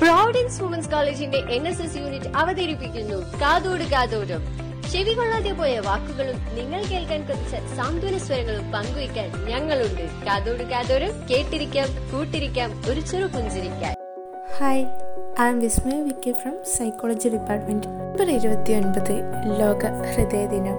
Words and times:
Providence 0.00 0.62
women's 0.62 0.90
കോളേജിന്റെ 0.90 1.38
N 1.38 1.68
S 1.68 1.82
S 1.82 1.96
unit 1.96 2.28
അവതരിപ്പിക്കുന്നു. 2.36 3.18
കാതോട് 3.42 3.84
കാതോടും 3.84 4.42
ചെവി 4.92 5.12
കൊള്ളാതെ 5.12 5.52
പോയ 5.52 5.78
വാക്കുകളും 5.78 6.38
നിങ്ങൾ 6.58 6.80
കേൾക്കാൻ 6.90 7.20
കൊതിച്ച 7.20 7.56
സാന്ത്വന 7.76 8.18
സ്വരങ്ങളും 8.18 8.72
പങ്കുവയ്ക്കാൻ 8.72 9.28
ഞങ്ങളുണ്ട്. 9.50 10.02
കാതോട് 10.26 10.62
കാതോടും 10.62 11.12
കേട്ടിരിക്കാം 11.30 11.88
കൂട്ടിരിക്കാം 12.12 12.70
ഒരു 12.90 13.00
ചെറു 13.00 13.24
പുഞ്ചിരിക്കാൻ. 13.24 13.94
Hi 14.58 14.84
I'm 15.48 15.58
Vismaya 15.60 16.00
Vicky 16.00 16.32
from 16.32 16.56
psychology 16.76 17.28
department 17.28 17.88
November 17.88 18.30
ഇരുപത്തിയൊൻപത് 18.30 19.14
ലോക 19.60 19.82
ഹൃദയ 20.10 20.46
ദിനം 20.46 20.78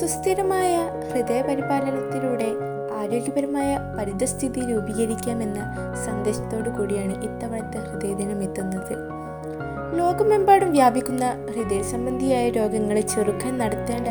സുസ്ഥിരമായ 0.00 0.74
ഹൃദയ 1.10 1.42
പരിപാലനത്തിലൂടെ 1.42 2.50
ആരോഗ്യപരമായ 2.98 3.78
പരിതസ്ഥിതി 3.98 4.60
രൂപീകരിക്കാമെന്ന 4.60 5.58
സന്ദേശത്തോടു 6.06 6.70
കൂടിയാണ് 6.70 7.24
ഇത്തവണത്തെ 7.24 7.78
ഹൃദയദിനം 7.78 8.42
എത്തുന്നത്. 8.42 8.94
ലോകമെമ്പാടും 9.98 10.72
വ്യാപിക്കുന്ന 10.72 11.46
ഹൃദയ 11.54 11.82
സംബന്ധിയായ 11.82 12.50
രോഗങ്ങളെ 12.50 13.00
ചെറുക്കാൻ 13.00 13.58
നടത്തേണ്ട 13.58 14.08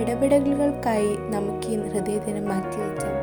ഇടപെടലുകൾക്കായി 0.00 1.16
നമുക്ക് 1.18 1.66
ഈ 1.66 1.76
ഹൃദയദിനം 1.88 2.48
മാറ്റിവെക്കാം 2.48 3.14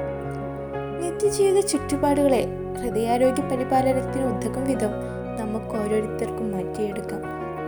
നിത്യജീവിത 1.02 1.60
ചുറ്റുപാടുകളെ 1.60 2.48
ഹൃദയാരോഗ്യ 2.82 3.42
പരിപാലനത്തിന് 3.42 4.26
ഉതകും 4.26 4.64
വിധം 4.64 4.94
നമുക്ക് 5.40 5.76
ഓരോരുത്തർക്കും 5.82 6.52
മാറ്റിയെടുക്കാം. 6.52 7.22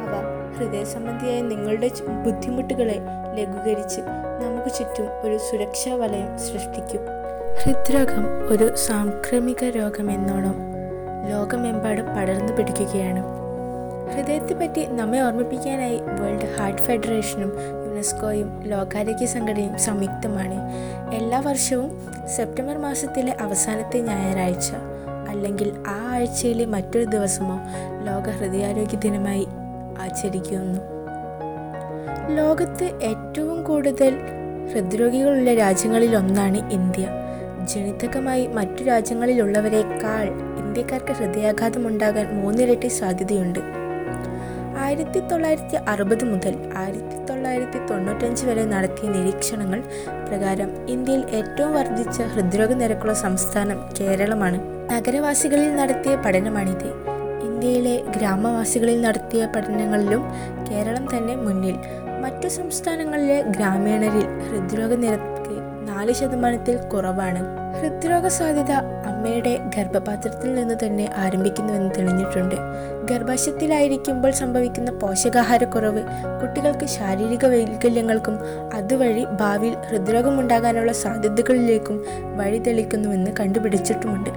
അവ 0.06 0.14
ഹൃദയ 0.58 0.84
സംബന്ധിയായ 0.84 1.42
നിങ്ങളുടെ 1.42 1.92
ബുദ്ധിമുട്ടുകളെ 2.26 2.98
ലഘൂകരിച്ച് 3.34 4.02
നമുക്ക് 4.44 4.76
ചുറ്റും 4.76 5.08
ഒരു 5.22 5.38
സുരക്ഷാ 5.38 5.96
വലയം 5.96 6.38
സൃഷ്ടിക്കും. 6.38 7.25
ഹൃദ്രോഗം 7.64 8.48
ഒരു 8.48 8.76
സാംക്രമിക 8.76 9.64
രോഗമെന്നോണം 9.64 10.56
ലോകമെമ്പാടും 11.30 12.06
പടർന്നു 12.06 12.54
പിടിക്കുകയാണ്. 12.54 13.24
ഹൃദയത്തെപ്പറ്റി 14.14 14.86
നമ്മെ 14.86 15.20
ഓർമ്മിപ്പിക്കാനായി 15.20 15.98
വേൾഡ് 16.20 16.58
ഹാർട്ട് 16.58 16.82
ഫെഡറേഷനും 16.82 17.54
യുനെസ്കോയും 17.88 18.62
ലോകാരോഗ്യ 18.64 19.26
സംഘടനയും 19.26 19.80
സംയുക്തമാണ്. 19.80 20.58
എല്ലാ 21.14 21.40
വർഷവും 21.40 21.92
സെപ്റ്റംബർ 22.28 22.78
മാസത്തിലെ 22.78 23.36
അവസാനത്തെ 23.42 24.00
ഞായറാഴ്ച 24.00 24.72
അല്ലെങ്കിൽ 25.30 25.74
ആ 25.88 26.12
ആഴ്ചയിലെ 26.12 26.66
മറ്റൊരു 26.66 27.04
ദിവസമോ 27.04 27.60
ലോക 28.04 28.30
ഹൃദയാരോഗ്യ 28.30 28.98
ദിനമായി 28.98 29.48
ആചരിക്കുന്നു. 30.00 30.80
ലോകത്ത് 32.36 32.84
ഏറ്റവും 33.04 33.64
കൂടുതൽ 33.64 34.18
ഹൃദ്രോഗികളുള്ള 34.74 35.54
രാജ്യങ്ങളിൽ 35.54 36.16
ഒന്നാണ് 36.16 36.72
ഇന്ത്യ. 36.72 37.25
ജനിതകമായി 37.74 38.48
മറ്റു 38.48 38.84
രാജ്യങ്ങളിലുള്ളവരെക്കാൾ 38.84 40.26
ഇന്ത്യക്കാർക്ക് 40.62 41.12
ഹൃദയാഘാതം 41.12 41.88
ഉണ്ടാകാൻ 41.88 42.42
മൂന്നിരട്ടി 42.42 42.88
സാധ്യതയുണ്ട്. 42.88 43.60
ആയിരത്തി 44.78 45.20
തൊള്ളായിരത്തി 45.20 45.78
അറുപത് 45.88 46.24
മുതൽ 46.24 46.56
ആയിരത്തി 46.78 47.18
തൊള്ളായിരത്തി 47.30 47.80
തൊണ്ണൂറ്റഞ്ച് 47.90 48.46
വരെ 48.46 48.66
നടത്തിയ 48.66 49.10
നിരീക്ഷണങ്ങൾ 49.10 49.80
പ്രകാരം 50.30 50.88
ഇന്ത്യയിൽ 50.88 51.24
ഏറ്റവും 51.30 51.74
വർദ്ധിച്ച 51.74 52.22
ഹൃദ്രോഗ 52.22 52.74
നിരക്കുള്ള 52.74 53.14
സംസ്ഥാനം 53.14 53.80
കേരളമാണ്. 54.02 54.60
നഗരവാസികളിൽ 54.94 55.76
നടത്തിയ 55.76 56.16
പഠനമാണിത്. 56.16 56.90
ഇന്ത്യയിലെ 57.44 58.04
ഗ്രാമവാസികളിൽ 58.18 59.02
നടത്തിയ 59.02 59.46
പഠനങ്ങളിലും 59.46 60.24
കേരളം 60.72 61.18
തന്നെ 61.18 61.36
മുന്നിൽ. 61.36 61.76
മറ്റു 62.24 62.48
സംസ്ഥാനങ്ങളിലെ 62.48 63.42
ഗ്രാമീണരിൽ 63.42 64.28
ഹൃദ്രോഗ 64.48 64.94
നിരക്ക് 64.94 65.35
നാല് 65.96 66.14
ശതമാനത്തിൽ 66.14 66.78
കുറവാണ്. 66.78 67.42
ഹൃദ്രോഗ 67.80 68.28
സാധ്യത 68.28 68.72
അമ്മയുടെ 69.06 69.60
ഗർഭപാത്രത്തിൽ 69.78 70.56
നിന്ന് 70.56 70.76
തന്നെ 70.86 71.10
ആരംഭിക്കുന്നുവെന്ന് 71.18 71.92
തെളിഞ്ഞിട്ടുണ്ട്. 71.98 72.56
ഗർഭാശയത്തിലായിരിക്കുമ്പോൾ 73.06 74.32
സംഭവിക്കുന്ന 74.32 74.92
പോഷകാഹാരക്കുറവ് 74.92 76.04
കുട്ടികൾക്ക് 76.42 76.86
ശാരീരിക 76.86 77.46
വൈകല്യങ്ങൾക്കും 77.46 78.40
അതുവഴി 78.74 79.26
ഭാവിയിൽ 79.26 79.76
ഹൃദ്രോഗമുണ്ടാകാനുള്ള 79.90 80.92
സാധ്യതകളിലേക്കും 80.92 82.06
വഴി 82.24 82.46
വഴിതെളിക്കുന്നുവെന്ന് 82.46 83.32
കണ്ടുപിടിച്ചിട്ടുമുണ്ട്. 83.40 84.30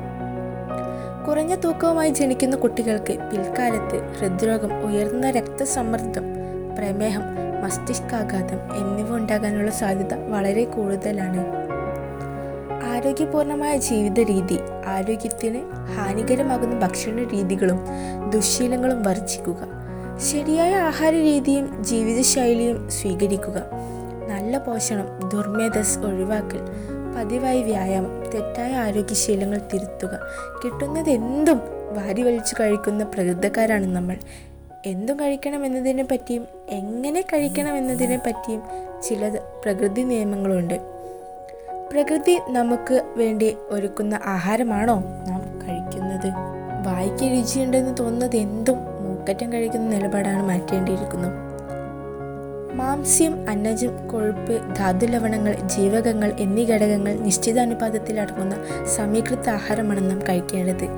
കുറഞ്ഞ 1.26 1.54
തൂക്കവുമായി 1.54 2.10
ജനിക്കുന്ന 2.10 2.56
കുട്ടികൾക്ക് 2.56 3.14
പിൽക്കാലത്ത് 3.30 3.98
ഹൃദ്രോഗം 4.18 4.86
ഉയർന്ന 4.86 5.30
രക്തസമ്മർദ്ദം 5.30 6.22
പ്രമേഹം 6.78 7.22
മസ്തിഷ്കാഘാതം 7.62 8.60
എന്നിവ 8.76 9.16
ഉണ്ടാകാനുള്ള 9.16 9.70
സാധ്യത 9.70 10.14
വളരെ 10.14 10.64
കൂടുതലാണ്. 10.64 11.68
ആരോഗ്യപൂർണമായ 12.92 13.76
ജീവിത 13.76 14.20
രീതി 14.20 14.58
ആരോഗ്യത്തിന് 14.86 15.60
ഹാനികരമാകുന്ന 15.96 16.78
ഭക്ഷണ 16.78 17.22
രീതികളും 17.34 17.78
ദുശ്ശീലങ്ങളും 18.30 19.02
വർജിക്കുക 19.02 19.68
ശരിയായ 20.18 20.76
ആഹാര 20.76 21.12
രീതിയും 21.12 21.84
ജീവിതശൈലിയും 21.84 22.90
സ്വീകരിക്കുക. 22.90 23.58
നല്ല 24.28 24.58
പോഷണം 24.58 25.28
ദുർമേധസ് 25.28 25.98
ഒഴിവാക്കൽ 25.98 26.60
പതിവായി 27.16 27.62
വ്യായാമം 27.62 28.30
തെറ്റായ 28.34 28.72
ആരോഗ്യശീലങ്ങൾ 28.76 29.60
തിരുത്തുക 29.74 30.20
കിട്ടുന്നത് 30.64 31.10
എന്തും 31.10 31.60
വാരി 31.96 32.22
വലിച്ചു 32.22 32.54
കഴിക്കുന്ന 32.60 33.04
പ്രകൃതക്കാരാണ് 33.04 33.86
നമ്മൾ. 33.96 34.16
എന്തും 34.86 35.20
കഴിക്കണം 35.20 35.66
എന്നതിനെ 35.66 36.04
പറ്റിയും 36.04 36.48
എങ്ങനെ 36.68 37.20
കഴിക്കണം 37.20 37.76
എന്നതിനെ 37.76 38.20
പറ്റിയും 38.26 38.62
ചില 39.02 39.38
പ്രകൃതി 39.64 40.02
നിയമങ്ങളുണ്ട്. 40.02 40.80
പ്രകൃതി 41.92 42.40
നമുക്ക് 42.50 43.14
വേണ്ടി 43.16 43.56
ഒരുക്കുന്ന 43.70 44.20
ആഹാരമാണോ 44.24 44.94
നാം 45.28 45.68
കഴിക്കുന്നത്? 45.68 46.32
വായിക്ക് 46.86 47.32
രുചിയുണ്ടെന്ന് 47.32 47.94
തോന്നുന്നത് 48.00 48.36
എന്തും 48.36 48.78
മൂക്കറ്റം 48.78 49.52
കഴിക്കുന്ന 49.52 49.88
നിലപാടാണ് 49.88 50.42
മാറ്റേണ്ടിയിരിക്കുന്നു. 50.42 51.47
മാംസ്യം 52.72 53.50
അന്നജം 53.50 54.08
കൊഴുപ്പ് 54.08 54.76
ധാതുലവണങ്ങൾ 54.76 55.52
ജീവകങ്ങൾ 55.52 56.32
എന്നീ 56.38 56.64
ഘടകങ്ങൾ 56.64 57.14
നിശ്ചിത 57.14 57.58
അനുപാതത്തിൽ 57.58 58.20
അടങ്ങുന്ന 58.20 58.54
സമീകൃത 58.96 59.48
ആഹാരമാണ് 59.48 60.10
നാം 60.10 60.22
കഴിക്കേണ്ടത്. 60.28 60.88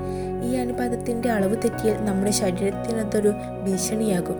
ഈ 0.43 0.55
അനുപാതത്തിന്റെ 0.55 1.29
അളവ് 1.29 1.55
തെറ്റിയാൽ 1.57 2.05
നമ്മുടെ 2.05 2.31
ശരീരത്തിനതൊരു 2.31 3.33
ഭീഷണിയാകും. 3.63 4.35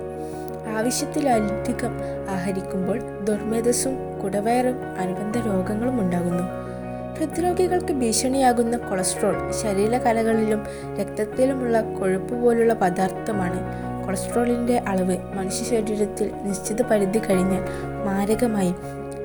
ആവശ്യത്തിലധികം 0.77 1.91
ആഹരിക്കുമ്പോൾ 2.29 3.23
ദുർമേധസ്സും 3.23 4.19
കുടവയറും 4.23 4.75
അനുബന്ധ 4.99 5.37
രോഗങ്ങളും 5.37 6.01
ഉണ്ടാകുന്നു. 6.01 6.43
ഹൃദ്രോഗികൾക്ക് 7.19 7.93
ഭീഷണിയാകുന്ന 7.93 8.77
കൊളസ്ട്രോൾ 8.77 9.51
ശരീരകലകളിലും 9.51 10.65
രക്തത്തിലുമുള്ള 10.99 11.81
കൊഴുപ്പ് 11.81 12.35
പോലുള്ള 12.35 12.73
പദാർത്ഥമാണ് 12.73 13.90
കൊളസ്ട്രോളിന്റെ 14.05 14.77
അളവ് 14.77 15.17
മനുഷ്യ 15.33 15.65
ശരീരത്തിൽ 15.65 16.31
നിശ്ചിത 16.43 16.81
പരിധി 16.81 17.19
കഴിഞ്ഞാൽ 17.19 17.63
മാരകമായി. 18.05 18.73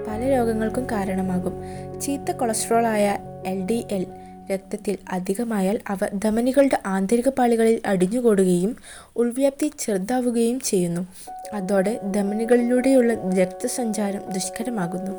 പല 0.08 0.30
രോഗങ്ങൾക്കും 0.30 0.86
കാരണമാകും. 0.92 1.52
ചീത്ത 2.00 2.30
കൊളസ്ട്രോളായ 2.30 3.18
എൽ 3.46 3.66
ഡി 3.66 3.86
എൽ 3.90 4.06
രക്തത്തിൽ 4.52 4.98
അധികമായാൽ 5.10 5.78
അവ 5.88 5.98
ധമനികളുടെ 6.24 6.78
ആന്തരിക 6.86 7.28
പാളികളിൽ 7.28 7.82
അടിഞ്ഞുകൂടുകയും 7.86 8.76
ഉൾവ്യാപ്തി 9.16 9.72
ചെറുതാവുകയും 9.78 10.60
ചെയ്യുന്നു. 10.60 11.06
അതോടെ 11.54 12.00
ധമനികളിലൂടെയുള്ള 12.16 13.14
രക്തസഞ്ചാരം 13.14 14.20
ദുഷ്കരമാകുന്നു. 14.32 15.12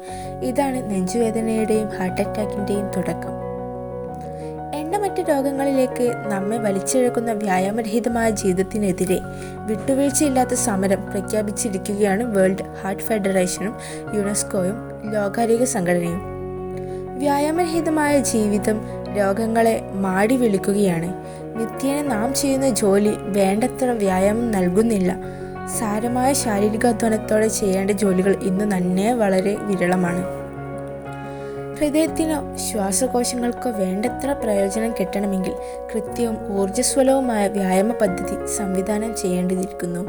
ഇതാണ് 0.44 0.90
നെഞ്ചുവേദനയുടെയും 0.90 1.88
ഹാർട്ട് 1.88 2.22
അറ്റാക്കിന്റെയും 2.22 2.92
തുടക്കം. 2.98 3.37
രോഗങ്ങളിലേക്ക് 5.30 6.14
നമ്മെ 6.28 6.58
വലിച്ചിഴക്കുന്ന 6.58 7.32
വ്യായാമരഹിതമായ 7.34 8.30
ജീവിതത്തിനെതിരെ 8.30 9.20
വിട്ടുവീഴ്ചയില്ലാത്ത 9.66 10.54
സമരം 10.54 11.12
പ്രഖ്യാപിച്ചിരിക്കുകയാണ് 11.12 12.24
വേൾഡ് 12.24 12.64
ഹാർട്ട് 12.82 13.04
ഫെഡറേഷനും 13.04 13.76
യുനെസ്കോയും 14.16 14.76
ലോകാരോഗ്യ 15.12 15.66
സംഘടനയും. 15.66 16.22
വ്യായാമരഹിതമായ 17.18 18.20
ജീവിതം 18.22 18.82
രോഗങ്ങളെ 19.18 19.90
മാടി 19.94 20.38
വിളിക്കുകയാണ്. 20.38 21.14
നിത്യേന 21.60 22.08
നാം 22.08 22.34
ചെയ്യുന്ന 22.34 22.70
ജോലി 22.70 23.14
വേണ്ടത്ര 23.20 23.86
വ്യായാമം 23.86 24.52
നൽകുന്നില്ല. 24.52 25.16
സാരമായ 25.80 26.34
ശാരീരികാധ്വാനത്തോടെ 26.34 27.48
ചെയ്യേണ്ട 27.48 27.92
ജോലികൾ 27.92 28.36
ഇന്ന് 28.44 28.78
തന്നെ 28.78 29.14
വളരെ 29.14 29.56
വിരളമാണ്. 29.60 30.47
ഹൃദയത്തിനോ 31.80 32.58
ശ്വാസകോശങ്ങൾക്കോ 32.58 33.70
വേണ്ടത്ര 33.70 34.32
പ്രയോജനം 34.32 34.92
കിട്ടണമെങ്കിൽ 34.92 35.54
കൃത്യവും 35.94 36.60
ഊർജസ്വലവുമായ 36.60 37.48
വ്യായാമ 37.48 37.92
പദ്ധതി 37.92 38.48
സംവിധാനം 38.58 39.16
ചെയ്യേണ്ടിയിരിക്കുന്നു. 39.16 40.00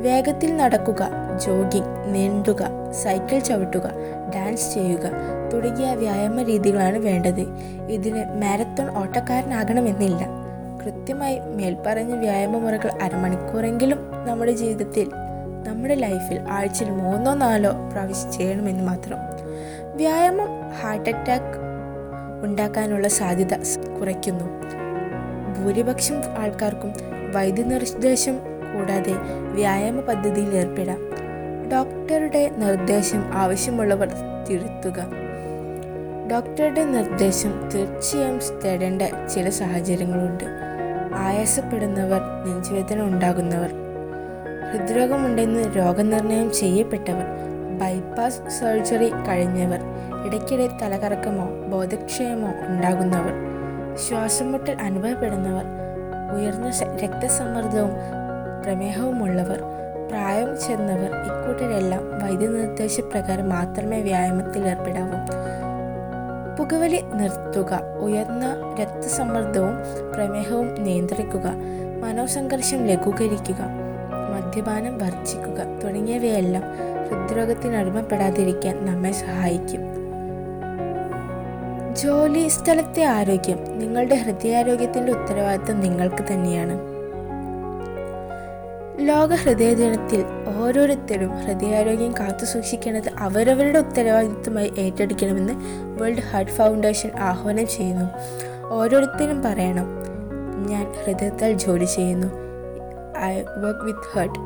വേഗത്തിൽ 0.00 0.56
നടക്കുക 0.56 1.02
ജോഗിംഗ് 1.46 2.14
നീണ്ടുക 2.14 2.62
സൈക്കിൾ 2.92 3.38
ചവിട്ടുക 3.38 3.90
ഡാൻസ് 4.34 4.74
ചെയ്യുക 4.74 5.06
തുടങ്ങിയ 5.52 5.94
വ്യായാമ 5.94 6.42
രീതികളാണ് 6.42 6.98
വേണ്ടത്. 6.98 7.44
ഇതിന് 7.88 8.24
മാരത്തോൺ 8.42 8.96
ഓട്ടക്കാരനാകണമെന്നില്ല. 8.96 10.22
കൃത്യമായി 10.84 11.40
മേൽപ്പറഞ്ഞ 11.40 12.14
വ്യായാമ 12.14 12.58
മുറകൾ 12.58 12.90
അരമണിക്കൂറെങ്കിലും 13.02 14.10
നമ്മുടെ 14.26 14.52
ജീവിതത്തിൽ 14.52 15.08
നമ്മുടെ 15.68 15.94
ലൈഫിൽ 15.94 16.40
ആഴ്ചയിൽ 16.50 16.90
മൂന്നോ 16.90 17.34
നാലോ 17.34 17.72
പ്രാവശ്യം 17.92 18.32
ചെയ്യണമെന്ന് 18.32 18.84
മാത്രം. 18.84 19.31
വ്യായാമം 20.02 20.70
ഹാർട്ട് 20.70 21.10
അറ്റാക്ക് 21.10 21.58
ഉണ്ടാക്കാനുള്ള 22.44 23.08
സാധ്യത 23.08 23.54
കുറയ്ക്കുന്നു. 24.00 24.44
ഭൂരിപക്ഷം 25.52 26.14
ആൾക്കാർക്കും 26.38 26.92
വൈദ്യനിർദ്ദേശം 27.34 28.38
കൂടാതെ 28.38 29.12
വ്യായാമ 29.52 30.00
പദ്ധതിയിൽ 30.00 30.54
ഏർപ്പെടാം. 30.54 30.98
ഡോക്ടറുടെ 31.72 32.50
നിർദ്ദേശം 32.58 33.30
ആവശ്യമുള്ളവർ 33.34 34.08
തിരുത്തുക. 34.50 35.06
ഡോക്ടറുടെ 36.30 36.84
നിർദ്ദേശം 36.84 37.70
തീർച്ചയായും 37.74 38.60
തേടേണ്ട 38.64 39.02
ചില 39.34 39.48
സാഹചര്യങ്ങളുണ്ട്. 39.50 40.44
ആയാസപ്പെടുന്നവർ 41.14 42.20
നെഞ്ചുവേദന 42.46 43.00
ഉണ്ടാകുന്നവർ 43.00 43.70
ഹൃദ്രോഗമുണ്ടെന്ന് 44.72 45.76
രോഗനിർണയം 45.76 46.52
ചെയ്യപ്പെട്ടവർ 46.52 47.51
ബൈപ്പാസ് 47.82 48.42
സർജറി 48.48 49.10
കഴിഞ്ഞവർ 49.10 49.80
ഇടയ്ക്കിടെ 50.26 50.68
തലകറക്കമോ 50.82 51.46
ബോധക്ഷയമോ 51.68 52.50
ഉണ്ടാകുന്നവർ 52.68 53.34
ശ്വാസമുട്ടൽ 53.96 54.76
അനുഭവപ്പെടുന്നവർ 54.80 55.66
ഉയർന്ന 56.36 56.68
രക്തസമ്മർദ്ദവും 57.02 57.90
പ്രമേഹവുമുള്ളവർ 58.62 59.60
പ്രായം 60.08 60.56
ചെന്നവർ 60.66 61.10
ഇക്കൂട്ടരെല്ലാം 61.26 62.22
വൈദ്യനിർദ്ദേശപ്രകാരം 62.22 63.48
മാത്രമേ 63.48 64.00
വ്യായാമത്തിൽ 64.00 64.62
ഏർപ്പെടാവൂ. 64.64 65.18
പുകവലി 66.56 67.00
നിർത്തുക 67.14 67.80
ഉയർന്ന 68.00 68.74
രക്തസമ്മർദ്ദവും 68.80 69.76
പ്രമേഹവും 70.14 70.82
നിയന്ത്രിക്കുക 70.82 71.46
മനോസംഘർഷം 72.02 72.86
ലഘൂകരിക്കുക 72.86 73.81
മദ്യപാനം 74.52 74.98
വർജിക്കുക 74.98 75.80
തുടങ്ങിയവയെല്ലാം 75.84 76.62
ഹൃദ്രോഗത്തിന് 77.08 77.76
അടിമപ്പെടാതിരിക്കാൻ 77.76 78.86
നമ്മെ 78.86 79.12
സഹായിക്കും. 79.12 79.80
ജോലി 81.94 82.48
സ്ഥലത്തെ 82.48 83.02
ആരോഗ്യം 83.02 83.78
നിങ്ങളുടെ 83.78 84.14
ഹൃദയാരോഗ്യത്തിന്റെ 84.14 85.12
ഉത്തരവാദിത്തം 85.12 85.80
നിങ്ങൾക്ക് 85.80 86.24
തന്നെയാണ്. 86.32 86.80
ലോക 89.08 89.34
ഹൃദയ 89.34 89.74
ദിനത്തിൽ 89.74 90.24
ഓരോരുത്തരും 90.62 91.28
ഹൃദയാരോഗ്യം 91.28 92.12
കാത്തു 92.12 92.44
സൂക്ഷിക്കേണ്ടത് 92.44 93.10
അവരവരുടെ 93.18 93.78
ഉത്തരവാദിത്തമായി 93.78 94.72
ഏറ്റെടുക്കണമെന്ന് 94.78 95.52
വേൾഡ് 96.02 96.20
ഹാർട്ട് 96.20 96.52
ഫൗണ്ടേഷൻ 96.52 97.10
ആഹ്വാനം 97.18 97.66
ചെയ്യുന്നു. 97.66 98.04
ഓരോരുത്തരും 98.68 99.42
പറയണം 99.42 99.86
ഞാൻ 100.66 100.92
ഹൃദയത്താൽ 101.04 101.52
ജോലി 101.52 101.84
ചെയ്യുന്നു. 101.84 102.41
വർക്ക് 103.30 103.84
വിത്ത് 103.84 104.18
ഹേർട്ട് 104.18 104.38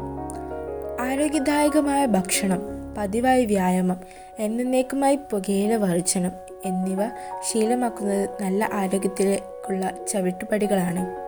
ആരോഗ്യദായകമായ 1.03 2.07
ഭക്ഷണം 2.07 2.61
പതിവായി 2.99 3.45
വ്യായാമം 3.45 4.01
എന്നേക്കുമായി 4.39 5.17
പുകയില 5.17 5.75
വർജനം 5.75 6.33
എന്നിവ 6.65 7.07
ശീലമാക്കുന്നത് 7.51 8.29
നല്ല 8.43 8.69
ആരോഗ്യത്തിലേക്കുള്ള 8.73 9.91
ചവിട്ടുപടികളാണ്. 10.09 11.27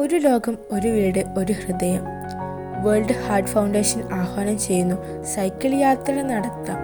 ഒരു 0.00 0.16
ലോകം 0.16 0.58
ഒരു 0.72 0.88
വീട് 0.88 1.24
ഒരു 1.38 1.52
ഹൃദയം. 1.52 2.04
വേൾഡ് 2.84 3.12
ഹാർട്ട് 3.12 3.48
ഫൗണ്ടേഷൻ 3.48 4.12
ആഹ്വാനം 4.12 4.58
ചെയ്യുന്നു 4.58 5.24
സൈക്കിൾ 5.24 5.74
യാത്ര 5.74 6.22
നടത്താം. 6.22 6.78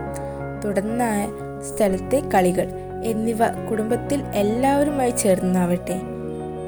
തുടർന്നായ 0.64 1.28
സ്ഥലത്തെ 1.62 2.22
കളികൾ 2.34 2.68
എന്നിവ 3.04 3.38
കുടുംബത്തിൽ 3.70 4.22
എല്ലാവരുമായി 4.34 5.10
ചേർന്നാവട്ടെ. 5.10 6.00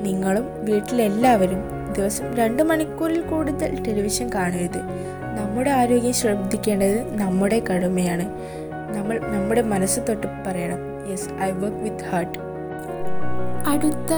നിങ്ങളും 0.02 0.64
വീട്ടിലെല്ലാവരും 0.64 1.81
ദിവസം 1.92 2.34
രണ്ട് 2.34 2.62
മണിക്കൂറിൽ 2.62 3.20
കൂടുതൽ 3.20 3.84
ടെലിവിഷൻ 3.84 4.30
കാണരുത്. 4.34 4.80
നമ്മുടെ 5.38 5.70
ആരോഗ്യം 5.70 6.12
ശ്രദ്ധിക്കേണ്ടത് 6.12 7.18
നമ്മുടെ 7.18 7.60
കടമയാണ്. 7.60 8.26
നമ്മൾ 8.96 9.18
നമ്മുടെ 9.18 9.62
മനസ്സ് 9.62 10.00
തൊട്ട് 10.08 10.26
പറയണം. 10.46 10.80
Yes 11.10 11.28
I 11.42 11.50
work 11.50 11.76
with 11.76 12.04
heart 12.04 12.38
അടുത്ത 13.68 14.12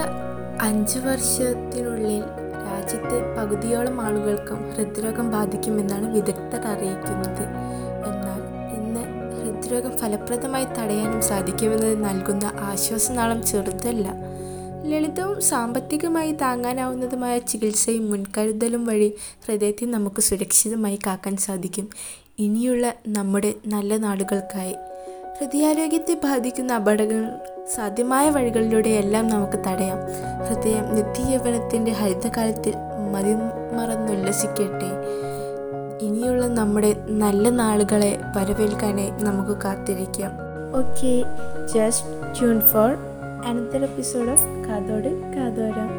അഞ്ച് 0.60 0.98
വർഷത്തിനുള്ളിൽ 0.98 2.22
രാജ്യത്തെ 2.66 3.18
പകുതിയോളം 3.38 4.00
ആളുകൾക്കും 4.00 4.70
ഹൃദ്രോഗം 4.70 5.30
ബാധിക്കുമെന്നാണ് 5.30 6.14
വിദഗ്ധർ 6.14 6.66
അറിയിക്കുന്നത്. 6.66 7.44
എന്നാൽ 8.08 8.40
ഇന്ന് 8.76 9.02
ഹൃദ്രോഗം 9.40 9.98
ഫലപ്രദമായി 9.98 10.64
തടയാനും 10.64 11.22
സാധിക്കുമെന്നത് 11.22 12.04
നൽകുന്ന 12.04 12.52
ആശ്വാസനാളം 12.60 13.42
ചെറുതല്ല. 13.42 14.08
ലളിതവും 14.84 15.40
സാമ്പത്തികമായി 15.40 16.32
താങ്ങാനാവുന്നതുമായ 16.32 17.38
ചികിത്സയും 17.38 18.10
മുൻകരുതലും 18.10 18.86
വഴി 18.86 19.14
ഹൃദയത്തെ 19.46 19.84
നമുക്ക് 19.84 20.20
സുരക്ഷിതമായി 20.20 20.98
കാക്കാൻ 21.06 21.36
സാധിക്കും. 21.36 21.88
ഇനിയുള്ള 22.38 22.92
നമ്മുടെ 23.08 23.54
നല്ല 23.66 23.96
നാടുകൾക്കായി 23.96 24.76
ഹൃദയാരോഗ്യത്തെ 25.40 26.14
ബാധിക്കുന്ന 26.24 26.72
അപകടങ്ങൾ 26.72 27.30
സാധ്യമായ 27.74 28.30
വഴികളിലൂടെയെല്ലാം 28.30 29.28
നമുക്ക് 29.28 29.58
തടയാം. 29.58 29.98
ഹൃദയം 30.48 30.94
നിത്യയവനത്തിന്റെ 30.94 31.92
ഹരിതകാലത്തിൽ 31.92 32.74
മതിമറന്നുല്ലസിക്കട്ടെ. 33.12 34.90
ഇനിയുള്ള 36.06 36.46
നമ്മുടെ 36.46 36.94
നല്ല 37.08 37.48
നാളുകളെ 37.48 38.20
വരവേൽക്കാനായി 38.36 39.10
നമുക്ക് 39.10 39.62
കാത്തിരിക്കാം. 39.62 40.32
Okay 40.78 41.24
just 41.74 42.38
tune 42.38 42.60
for 42.60 43.13
another 43.48 43.82
episode 43.82 44.30
of 44.30 44.46
Kathodu 44.66 45.08
Kathoram. 45.34 45.90